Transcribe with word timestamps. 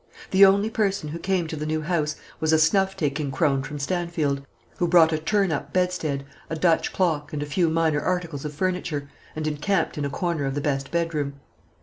The 0.31 0.43
only 0.43 0.71
person 0.71 1.09
who 1.09 1.19
came 1.19 1.45
to 1.47 1.55
the 1.55 1.63
new 1.67 1.81
house 1.83 2.15
was 2.39 2.51
a 2.51 2.57
snuff 2.57 2.97
taking 2.97 3.29
crone 3.31 3.61
from 3.61 3.77
Stanfield, 3.77 4.41
who 4.77 4.87
brought 4.87 5.13
a 5.13 5.19
turn 5.19 5.51
up 5.51 5.73
bedstead, 5.73 6.25
a 6.49 6.55
Dutch 6.55 6.91
clock, 6.91 7.33
and 7.33 7.43
a 7.43 7.45
few 7.45 7.69
minor 7.69 8.01
articles 8.01 8.43
of 8.43 8.51
furniture, 8.51 9.07
and 9.35 9.45
encamped 9.45 9.99
in 9.99 10.03
a 10.03 10.09
corner 10.09 10.45
of 10.47 10.55
the 10.55 10.59
best 10.59 10.89
bedroom. 10.89 11.33